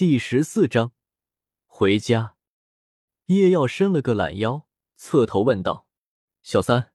[0.00, 0.92] 第十四章
[1.66, 2.34] 回家。
[3.26, 5.86] 叶耀伸了个懒腰，侧头问道
[6.40, 6.94] ：“小三，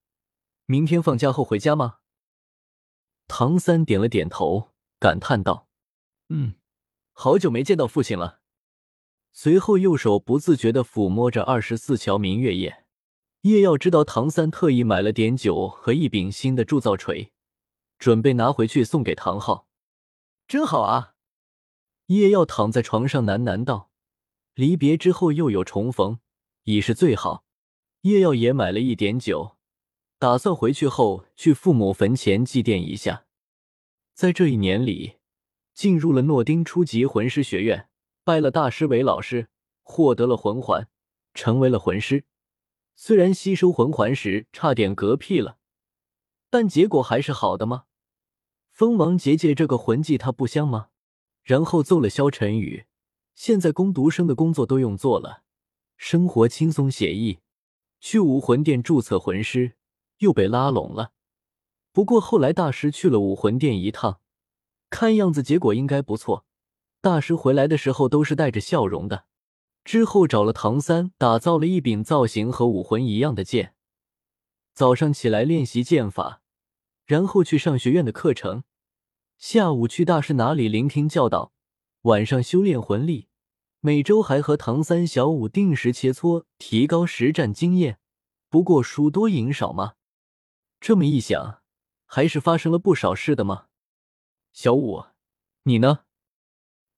[0.66, 1.98] 明天放假后回家吗？”
[3.30, 5.68] 唐三点了点头，感叹道
[6.30, 6.56] ：“嗯，
[7.12, 8.42] 好久没见到父亲了。”
[9.32, 12.88] 随后右手不自觉的抚摸着二十四桥明月夜。
[13.42, 17.32] 叶耀知道唐三特意买了点酒和一柄新的铸造锤，
[18.00, 19.68] 准备拿回去送给唐昊。
[20.48, 21.14] 真好啊！
[22.08, 23.90] 叶耀躺在床上喃喃道
[24.54, 26.20] ：“离别之后又有重逢，
[26.64, 27.44] 已是最好。”
[28.02, 29.58] 叶耀也买了一点酒，
[30.20, 33.26] 打算回去后去父母坟前祭奠一下。
[34.14, 35.16] 在这一年里，
[35.74, 37.90] 进入了诺丁初级魂师学院，
[38.24, 39.50] 拜了大师为老师，
[39.82, 40.88] 获得了魂环，
[41.34, 42.26] 成为了魂师。
[42.96, 45.58] 虽然吸收魂环时差点嗝屁了，
[46.52, 47.86] 但结果还是好的吗？
[48.72, 50.90] 蜂王结界这个魂技它不香吗？
[51.46, 52.86] 然后揍了萧晨宇，
[53.36, 55.44] 现在攻读生的工作都用做了，
[55.96, 57.38] 生活轻松写意。
[58.00, 59.76] 去武魂殿注册魂师
[60.18, 61.12] 又被拉拢了，
[61.92, 64.20] 不过后来大师去了武魂殿一趟，
[64.90, 66.46] 看样子结果应该不错。
[67.00, 69.26] 大师回来的时候都是带着笑容的。
[69.84, 73.76] 之后找了唐三，打造了一柄造型和武魂一样的剑。
[74.74, 76.42] 早上起来练习剑法，
[77.06, 78.64] 然后去上学院的课程，
[79.38, 81.52] 下午去大师那里聆听教导，
[82.04, 83.28] 晚上修炼魂力。
[83.82, 88.00] 每周还和唐三、小五定时切磋，提高实战经验。
[88.50, 89.96] 不过输多赢少嘛。
[90.80, 91.62] 这么一想，
[92.06, 93.68] 还是发生了不少事的嘛。
[94.54, 95.06] 小五，
[95.64, 96.06] 你呢？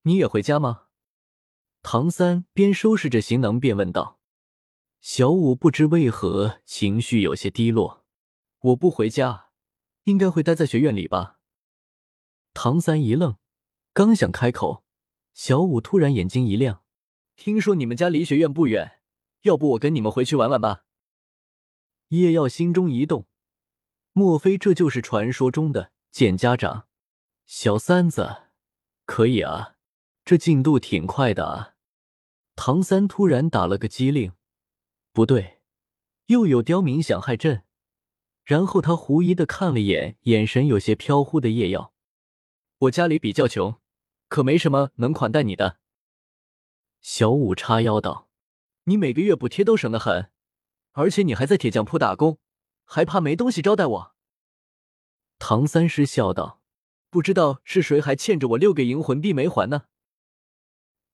[0.03, 0.83] 你也回家吗？
[1.81, 4.19] 唐三边收拾着行囊边问道
[5.01, 8.05] ：“小五不知为何情绪有些低落，
[8.59, 9.49] 我不回家，
[10.03, 11.35] 应该会待在学院里吧？”
[12.59, 13.37] 唐三一愣，
[13.93, 14.83] 刚想开口，
[15.35, 16.81] 小五突然眼睛一亮
[17.37, 18.99] ：“听说你们家离学院不远，
[19.43, 20.83] 要不我跟你们回去玩玩吧？”
[22.09, 23.27] 叶耀心中一动，
[24.11, 26.87] 莫非这就是传说中的见家长？
[27.45, 28.45] 小三子，
[29.05, 29.75] 可以啊，
[30.25, 31.75] 这进度挺快的啊。
[32.55, 34.31] 唐三突然打了个机灵，
[35.13, 35.59] 不对，
[36.25, 37.61] 又有刁民想害朕。
[38.43, 41.93] 然后他狐疑的看了眼眼神有些飘忽的叶耀。
[42.79, 43.79] 我家里比较穷，
[44.27, 45.79] 可没什么能款待你的。
[47.01, 48.29] 小五叉腰道
[48.85, 50.31] ：“你每个月补贴都省得很，
[50.91, 52.37] 而且你还在铁匠铺打工，
[52.85, 54.15] 还怕没东西招待我？”
[55.39, 56.61] 唐三师笑道
[57.09, 59.85] ：“不知道是谁还欠着我六个银魂币没还呢。”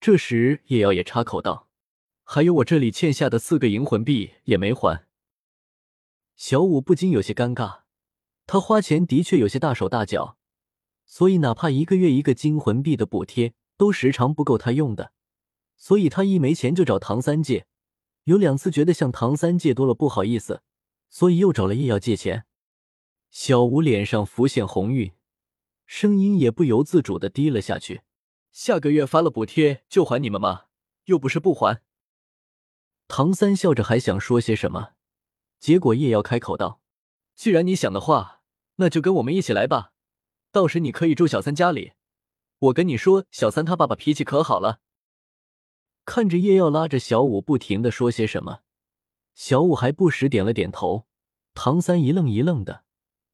[0.02, 1.70] 这时，叶瑶也插口道
[2.24, 5.08] ：“还有我这里欠下的四个银魂币也没还。”
[6.36, 7.84] 小五不禁有些尴尬，
[8.46, 10.38] 他花钱的确有些大手大脚，
[11.14, 15.12] 所以哪怕一个月一个金魂币的补贴都时常不够他用的，
[15.78, 17.68] 所以他一没钱就找唐三借，
[18.24, 20.64] 有两次觉得向唐三借多了不好意思，
[21.12, 22.46] 所以又找了叶瑶借钱。
[23.30, 25.12] 小吴脸上浮现红晕，
[25.86, 28.02] 声音也不由自主的低了下去。
[28.52, 30.64] 下个月发了补贴就还你们吗？
[31.06, 31.84] 又不是不还。
[33.08, 34.94] 唐三笑着还想说些什么，
[35.60, 36.82] 结果叶瑶开口道
[37.38, 38.42] ：“既然你想的话，
[38.78, 39.93] 那就跟我们一起来吧。
[40.54, 41.92] 到时你可以住小三家里。
[42.60, 44.80] 我跟你说，小三他爸爸脾气可好了。”
[46.06, 48.60] 看着叶耀拉着小五不停的说些什么，
[49.34, 51.08] 小五还不时点了点头。
[51.56, 52.84] 唐三一愣一愣的：“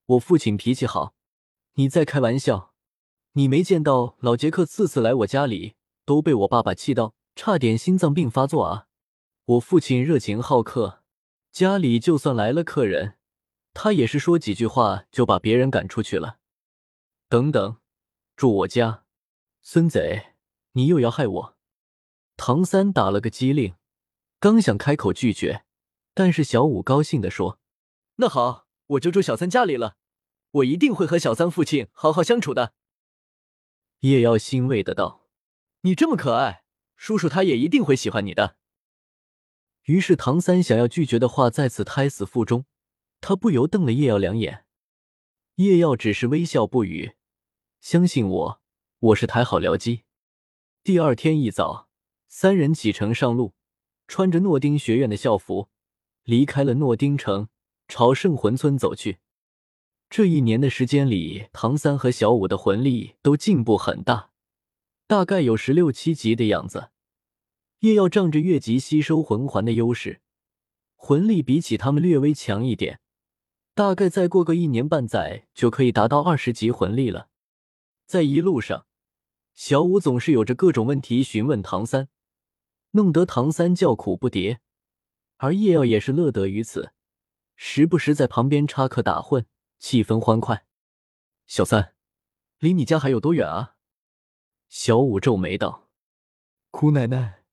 [0.07, 1.13] 我父亲脾气好？
[1.73, 2.73] 你在开玩笑？”
[3.33, 8.87] 你没见到老杰克次次来我家里都被我爸爸气到差点心脏病发作啊！
[9.45, 11.03] 我父亲热情好客，
[11.51, 13.17] 家里就算来了客人，
[13.73, 16.38] 他也是说几句话就把别人赶出去了。
[17.29, 17.77] 等等，
[18.35, 19.05] 住我家，
[19.61, 20.33] 孙贼，
[20.71, 21.57] 你又要害我！
[22.35, 23.75] 唐三打了个机灵，
[24.39, 25.63] 刚想开口拒绝，
[26.15, 27.59] 但是小五高兴的说
[28.17, 29.97] ：“那好，我就住小三家里了，
[30.49, 32.73] 我一定会和小三父亲好好相处的。”
[34.01, 35.27] 叶耀欣慰的道
[35.81, 36.63] ：“你这么可爱，
[36.95, 38.57] 叔叔他也一定会喜欢你的。”
[39.85, 42.65] 于是唐三想要拒绝的话再次胎死腹中，
[43.21, 44.65] 他不由瞪了叶耀两眼。
[45.57, 47.17] 叶耀只是微笑不语。
[47.81, 48.61] 相信我，
[48.99, 50.03] 我是台好僚机。
[50.83, 51.87] 第二天一早，
[52.27, 53.53] 三人启程上路，
[54.05, 55.69] 穿着诺丁学院的校服，
[56.23, 57.47] 离开了诺丁城，
[57.87, 59.19] 朝圣魂村走去。
[60.09, 64.31] 这一年的时间里，唐三和小五的魂力都进步很大，
[65.07, 66.89] 大概有十六七级的样子。
[67.79, 70.19] 夜耀仗着越级吸收魂环的优势，
[70.95, 72.99] 魂力比起他们略微强一点，
[73.73, 77.28] 大概再过个一年半载就可以达到二十级魂力了。
[78.09, 78.87] 在一路上，
[79.53, 82.09] 小五总是有着各种问题询问唐三，
[82.93, 84.57] 弄得唐三叫苦不迭，
[85.37, 86.91] 而叶耀也是乐得于此，
[87.55, 89.45] 时不时在旁边插科打诨，
[89.77, 90.65] 气氛欢快。
[91.45, 91.93] 小三，
[92.57, 93.75] 离你家还有多远啊？
[94.69, 95.87] 小五皱眉道
[96.71, 97.43] ：“姑奶奶，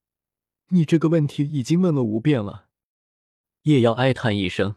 [0.69, 2.70] 你这个问题已经问了五遍了。”
[3.64, 4.76] 叶耀哀叹一声，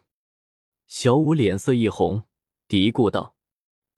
[0.87, 2.25] 小五脸色一红，
[2.67, 3.37] 嘀咕道：“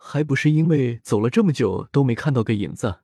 [0.03, 3.01] 还不是因为走了这么久都没看到个影子。”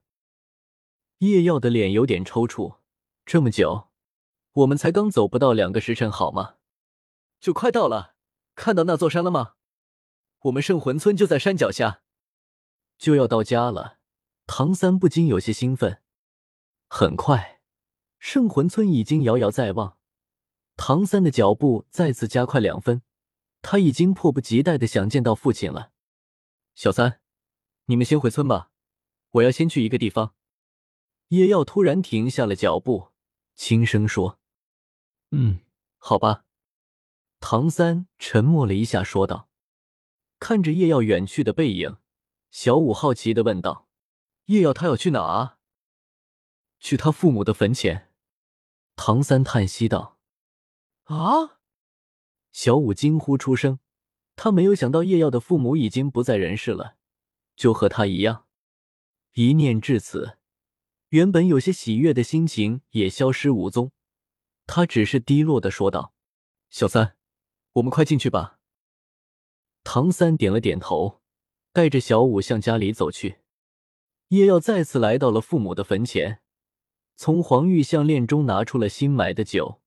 [1.20, 2.78] 叶耀的脸有点抽搐。
[3.24, 3.90] 这么久，
[4.54, 6.56] 我们才刚走不到两个时辰，好吗？
[7.40, 8.16] 就快到了。
[8.56, 9.54] 看到那座山了吗？
[10.42, 12.02] 我们圣魂村就在山脚下，
[12.98, 14.00] 就要到家了。
[14.48, 16.02] 唐三不禁有些兴奋。
[16.88, 17.62] 很快，
[18.18, 19.98] 圣魂村已经遥遥在望。
[20.76, 23.02] 唐三的脚步再次加快两分，
[23.62, 25.92] 他已经迫不及待的想见到父亲了。
[26.78, 27.22] 小三，
[27.86, 28.70] 你们先回村吧，
[29.32, 30.36] 我要先去一个地方。
[31.30, 33.14] 叶耀突然停下了脚步，
[33.56, 34.40] 轻声说
[35.32, 35.62] ：“嗯，
[35.98, 36.46] 好吧。”
[37.42, 39.50] 唐三沉默了一下，说道
[40.38, 41.98] ：“看着叶耀远去的背影，
[42.52, 43.90] 小五好奇的问道
[44.46, 45.58] ：‘叶耀他要去哪啊？’
[46.78, 48.14] 去他父母的坟前。”
[48.96, 50.20] 唐三叹息道
[51.06, 51.58] ：“啊！”
[52.54, 53.80] 小五惊呼出声，
[54.38, 56.96] 他没有想到叶耀的父母已经不在人世了，
[57.56, 58.46] 就和他一样。
[59.34, 60.38] 一念至此。
[61.10, 63.92] 原本有些喜悦的心情也消失无踪，
[64.66, 66.14] 他只是低落的说道
[66.70, 67.16] ：“小三，
[67.74, 68.60] 我们快进去吧。”
[69.84, 71.22] 唐三点了点头，
[71.74, 73.40] 带着小五向家里走去。
[74.28, 76.42] 叶耀再次来到了父母的坟前，
[77.16, 79.82] 从黄玉项链中拿出了新买的酒，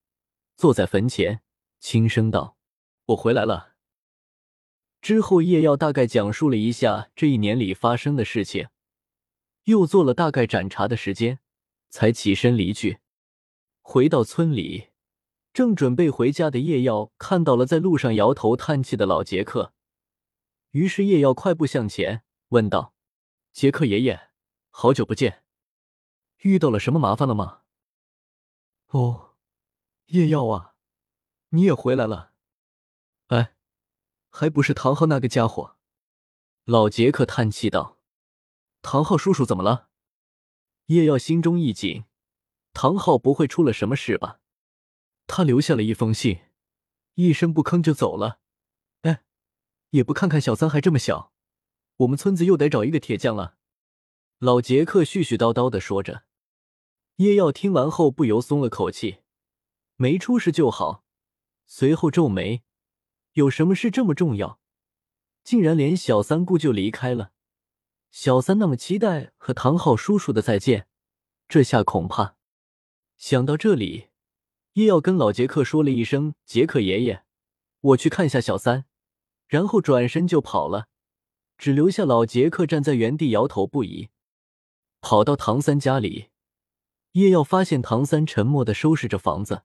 [0.56, 1.42] 坐在坟前，
[1.78, 2.56] 轻声道
[3.06, 3.69] ：“我回来了。”
[5.00, 8.68] 之后，叶耀大概讲述了一下这一年里发生的事情。
[9.64, 11.38] 又做了大概盏茶的时间，
[11.90, 12.98] 才起身离去。
[13.82, 14.88] 回到村里，
[15.52, 19.72] 正准备回家的叶耀看到了在路上摇头叹气的老杰克，
[20.70, 22.94] 于是叶耀快步向前，问道
[23.52, 24.28] ：“杰克爷爷，
[24.70, 25.44] 好久不见，
[26.38, 27.60] 遇到了什么麻烦了吗
[28.88, 29.34] ？”“哦，
[30.06, 30.74] 叶耀啊，
[31.50, 32.29] 你也回来了。”“，
[34.30, 35.76] 还不是唐昊那个家伙。”
[36.64, 37.98] 老杰克叹气道。
[38.82, 39.90] 唐昊叔叔怎么了？
[40.86, 42.04] 叶耀心中一紧，
[42.72, 44.40] 唐昊不会出了什么事吧？
[45.26, 46.40] 他留下了一封信，
[47.14, 48.40] 一声不吭就走了。
[49.02, 49.22] 哎，
[49.90, 51.32] 也不看看小三还这么小，
[51.98, 53.56] 我们村子又得找一个铁匠了。
[54.38, 56.24] 老杰克絮絮叨叨的说着。
[57.16, 59.18] 叶耀听完后不由松了口气，
[59.96, 61.04] 没出事就好。
[61.66, 62.62] 随后皱眉，
[63.34, 64.58] 有什么事这么重要，
[65.44, 67.32] 竟然连小三姑就离开了？
[68.10, 70.88] 小三那么期待和唐昊叔叔的再见，
[71.48, 72.36] 这下恐怕……
[73.16, 74.08] 想到这里，
[74.72, 77.24] 叶耀跟老杰克说了一声：“杰克爷爷，
[77.80, 78.86] 我去看一下小三。”
[79.46, 80.88] 然后转身就跑了，
[81.58, 84.08] 只留下老杰克站在原地摇头不已。
[85.00, 86.30] 跑到唐三家里，
[87.12, 89.62] 叶耀发现唐三沉默的收拾着房子，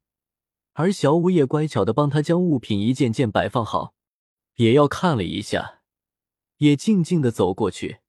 [0.77, 3.94] 而小五也乖巧的帮他将物品一件件摆放好。
[4.56, 5.81] 也要看了一下，
[6.57, 8.00] 也静静的走过去。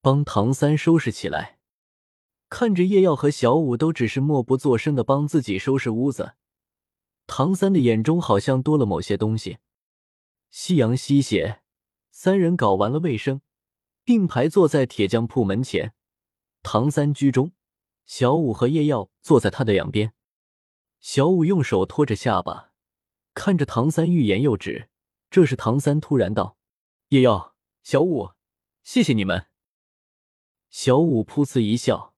[0.00, 1.58] 帮唐三收拾起来，
[2.48, 6.34] 看着叶耀和小五都只是默不作声的帮自己收拾屋子，
[7.26, 9.58] 唐三的眼中好像多了某些东西。
[10.50, 11.60] 夕阳西斜，
[12.10, 13.40] 三人搞完了卫生，
[14.04, 15.94] 并排坐在铁匠铺门前。
[16.62, 17.52] 唐三居中，
[18.04, 20.12] 小五和叶耀坐在他的两边。
[21.02, 22.70] 小五用手托着下巴，
[23.34, 24.88] 看着唐三欲言又止。
[25.30, 26.56] 这时，唐三突然道
[27.10, 28.30] ：“叶耀，小五，
[28.84, 29.46] 谢谢你们。”
[30.70, 32.14] 小五噗呲一笑，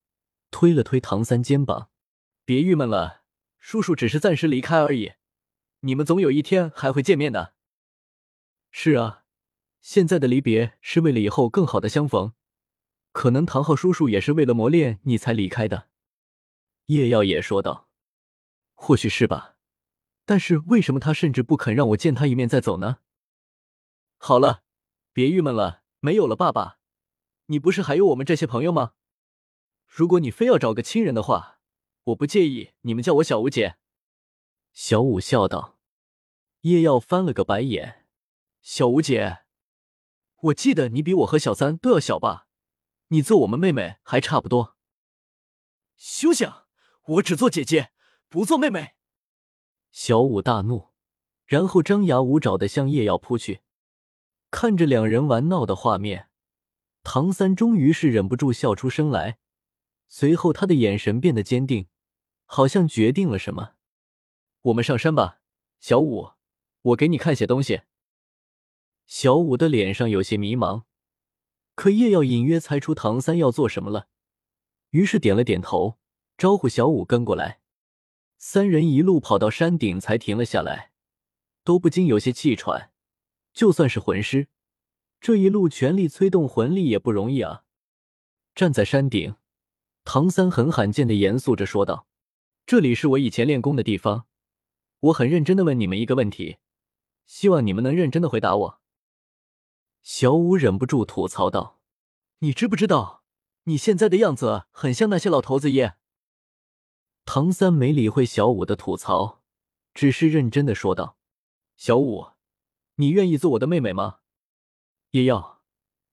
[0.51, 1.89] 推了推唐三肩膀
[2.45, 3.23] ：“别郁闷了，
[3.59, 5.15] 叔叔只是暂时离开而已，
[5.81, 7.55] 你们总有一天还会见面的。
[8.71, 9.25] ”“是啊，
[9.81, 12.35] 现在的离别是为了以后更好的相逢，
[13.13, 15.89] 可能唐昊叔叔也是为了磨练你才离开的。”
[16.87, 17.89] 叶耀也说道
[18.87, 19.57] ：“或许是吧，
[20.27, 22.99] 但是为什么他甚至不肯让我见他一面再走呢
[24.21, 24.63] ？”“好了，
[25.11, 26.79] 别郁闷了，没有了爸爸。”
[27.49, 28.93] 你不是还有我们这些朋友吗？
[29.87, 31.61] 如果你非要找个亲人的话，
[32.05, 33.77] 我不介意你们叫我小吴姐。”
[34.75, 35.79] 小五笑道。
[36.61, 38.05] 叶耀翻了个白眼
[38.61, 39.45] ：“小吴姐，
[40.43, 42.49] 我记得你比我和小三都要小吧？
[43.09, 44.77] 你做我们妹妹还差不多。”
[45.97, 46.67] 休想！
[47.07, 47.93] 我只做姐姐，
[48.35, 48.97] 不做妹妹。
[49.93, 50.89] 小五大怒，
[51.47, 53.61] 然后张牙舞爪的向叶耀扑去。
[54.51, 56.31] 看着两人玩闹的画面。
[57.05, 59.39] 唐三终于是忍不住笑出声来，
[60.09, 61.87] 随后他的眼神变得坚定，
[62.45, 63.75] 好像决定了什么。
[64.63, 65.41] 我们上山吧，
[65.79, 66.33] 小五，
[66.83, 67.83] 我给你看些东西。
[69.07, 70.83] 小五的脸上有些迷茫，
[71.77, 74.09] 可叶耀隐约猜出唐三要做什么了，
[74.91, 76.01] 于是点了点头，
[76.37, 77.61] 招呼小五跟过来。
[78.37, 80.93] 三人一路跑到山顶才停了下来，
[81.63, 82.91] 都不禁有些气喘。
[83.53, 84.49] 就算是魂师，
[85.21, 87.65] 这一路全力催动魂力也不容易啊。
[88.55, 89.37] 站在山顶，
[90.05, 92.07] 唐三很罕见的严肃着说道
[92.67, 94.27] ：“这里是我以前练功的地方，
[95.01, 96.59] 我很认真的问你们一个问题，
[97.27, 98.81] 希望你们能认真的回答我。”
[100.03, 101.81] 小五忍不住吐槽道
[102.41, 103.23] ：“你知不知道，
[103.65, 105.95] 你现在的样子很像那些老头子耶？”
[107.25, 109.43] 唐三没理会小五的吐槽，
[109.93, 111.17] 只是认真的说道
[111.77, 112.29] ：“小五，
[112.97, 114.19] 你愿意做我的妹妹吗？
[115.11, 115.63] 也要，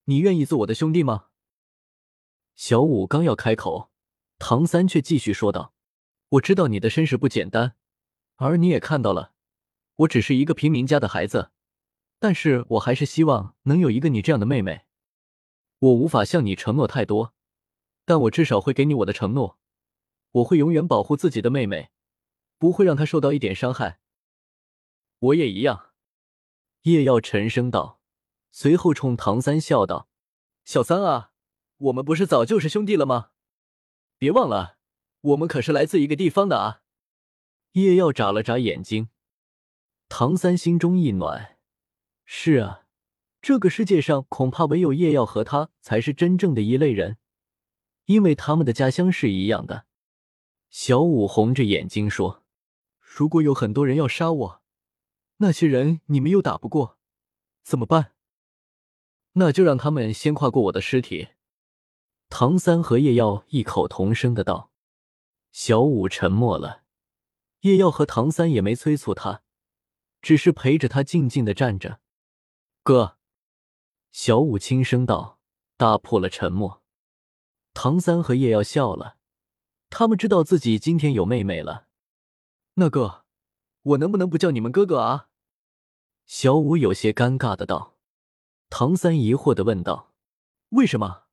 [0.04, 1.26] 你愿意做我的兄弟吗？”
[2.56, 3.90] 小五刚要开口，
[4.38, 5.74] 唐三却继续说道
[6.30, 7.76] ：“我知道你的身世不简单，
[8.36, 9.32] 而你也看到了，
[9.96, 11.50] 我只是一个平民家的孩子。”
[12.18, 14.82] 但是我还是希望能有一个你这样的妹妹。
[15.80, 17.34] 我无法向你承诺太多，
[18.04, 19.58] 但我至少会给你我的承诺。
[20.32, 21.90] 我会永远保护自己的妹妹，
[22.58, 24.00] 不会让她受到一点伤害。
[25.18, 25.90] 我也一样。
[26.82, 28.00] 叶耀沉声道，
[28.50, 30.08] 随后冲唐三笑道
[30.64, 31.32] ：“小三啊，
[31.76, 33.30] 我们不是早就是兄弟了吗？
[34.18, 34.78] 别忘了，
[35.20, 36.82] 我们可是来自一个地方的啊。”
[37.72, 39.10] 叶耀眨了眨眼睛，
[40.08, 41.58] 唐三心中一暖。
[42.24, 42.86] 是啊，
[43.40, 47.18] 这个世界上恐怕唯有叶耀和他才是真正的一类人，
[48.06, 49.86] 因为他们的家乡是一样的。
[50.72, 52.42] 小五红着眼睛说
[52.98, 54.62] ：“如果有很多人要杀我，
[55.36, 56.98] 那些人你们又打不过，
[57.62, 58.14] 怎么办？
[59.32, 61.28] 那就让他们先跨过我的尸体。”
[62.30, 64.72] 唐三和叶耀异口同声的道。
[65.52, 66.84] 小五沉默了，
[67.60, 69.42] 叶耀和唐三也没催促他，
[70.22, 72.00] 只是陪着他静静的站着。
[72.82, 73.18] 哥，
[74.10, 75.38] 小五轻声道，
[75.76, 76.82] 打破了沉默。
[77.74, 79.18] 唐三和叶耀笑了，
[79.94, 81.86] 他们知道自己今天有妹妹了。
[82.76, 83.26] 那个，
[83.82, 85.28] 我能不能不叫你们哥哥啊？
[86.24, 87.98] 小五有些尴尬的道。
[88.70, 90.14] 唐三疑惑的问道
[90.70, 91.24] ：“为什么？”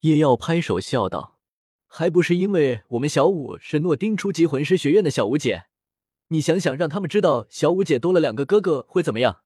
[0.00, 1.38] 叶耀拍手笑道
[1.86, 5.66] ：“还不是因为我们小五是诺丁初级魂师学院的小五姐。
[6.28, 9.42] 你想想，让他们知道小五姐多了两个哥哥会怎么样？”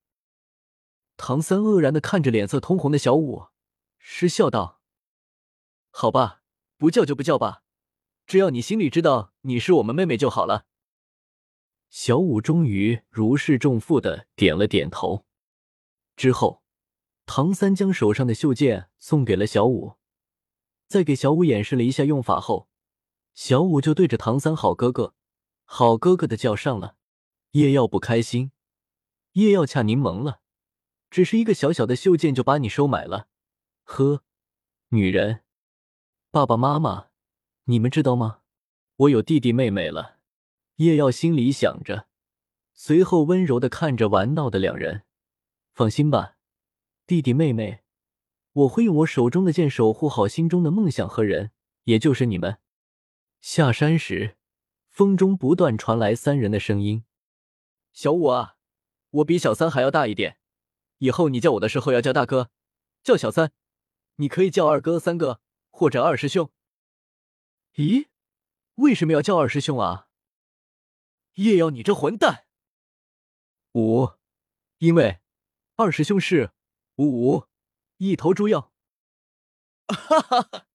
[1.18, 3.48] 唐三愕然的看着脸色通红的小五，
[3.98, 4.80] 失笑道
[5.90, 6.42] ：“好吧，
[6.78, 7.64] 不叫就不叫吧，
[8.30, 10.64] 只要你心里知道你是我们妹妹就好了。”
[11.90, 15.26] 小五终于如释重负的点了点头。
[16.14, 16.62] 之后，
[17.26, 19.96] 唐三将手上的袖剑送给了小五，
[20.86, 22.68] 在给小五演示了一下用法后，
[23.34, 25.16] 小五就对着唐三“好哥哥，
[25.64, 26.94] 好哥哥”的叫上了。
[27.50, 28.52] 叶耀不开心，
[29.32, 30.40] 叶耀恰柠檬了。
[31.10, 33.26] 只是一个小小的袖剑就把你收买了，
[33.82, 34.22] 呵，
[34.90, 35.42] 女人，
[36.30, 37.09] 爸爸妈妈，
[37.70, 38.40] 你们知道吗？
[38.96, 40.18] 我有弟弟妹妹了。
[40.78, 42.08] 叶耀心里想着，
[42.72, 45.04] 随后温柔的看着玩闹的两人，
[45.72, 46.36] 放心吧，
[47.06, 47.84] 弟弟妹妹，
[48.52, 51.52] 我会用我手中的剑守护好心中的梦想和人，
[51.84, 52.58] 也就是你们。
[53.40, 54.36] 下山时，
[54.88, 57.04] 风中不断传来三人的声音
[57.94, 58.56] ：“小五啊，
[59.10, 60.38] 我比小三还要大一点。”
[60.98, 62.50] 以后你叫我的时候要叫大哥，
[63.04, 63.52] 叫小三，
[64.16, 66.50] 你可以叫二哥、三哥或者二师兄。
[67.74, 68.08] 咦，
[68.74, 70.08] 为什么要叫二师兄啊？
[71.34, 72.46] 叶耀，你这混蛋！
[73.74, 74.10] 五，
[74.78, 75.20] 因为
[75.76, 76.52] 二师兄是
[76.96, 77.46] 五五
[77.98, 78.72] 一头猪药。
[79.88, 80.66] 哈哈哈！